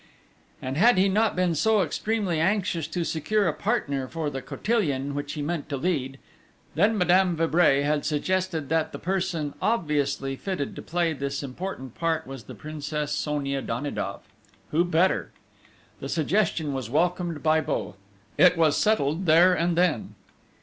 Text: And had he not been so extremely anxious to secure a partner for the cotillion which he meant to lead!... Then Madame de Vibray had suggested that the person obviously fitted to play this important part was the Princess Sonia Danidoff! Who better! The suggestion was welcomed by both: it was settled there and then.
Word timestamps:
And 0.63 0.77
had 0.77 0.97
he 0.97 1.07
not 1.07 1.35
been 1.35 1.53
so 1.53 1.83
extremely 1.83 2.39
anxious 2.39 2.87
to 2.87 3.03
secure 3.03 3.47
a 3.47 3.53
partner 3.53 4.07
for 4.07 4.31
the 4.31 4.41
cotillion 4.41 5.13
which 5.13 5.33
he 5.33 5.43
meant 5.43 5.69
to 5.69 5.77
lead!... 5.77 6.17
Then 6.73 6.97
Madame 6.97 7.35
de 7.35 7.45
Vibray 7.45 7.83
had 7.83 8.03
suggested 8.03 8.69
that 8.69 8.93
the 8.93 8.97
person 8.97 9.53
obviously 9.61 10.35
fitted 10.35 10.75
to 10.75 10.81
play 10.81 11.13
this 11.13 11.43
important 11.43 11.93
part 11.93 12.25
was 12.25 12.45
the 12.45 12.55
Princess 12.55 13.11
Sonia 13.11 13.61
Danidoff! 13.61 14.21
Who 14.71 14.83
better! 14.85 15.29
The 15.99 16.09
suggestion 16.09 16.73
was 16.73 16.89
welcomed 16.89 17.43
by 17.43 17.61
both: 17.61 17.95
it 18.39 18.57
was 18.57 18.77
settled 18.77 19.27
there 19.27 19.53
and 19.53 19.77
then. 19.77 20.15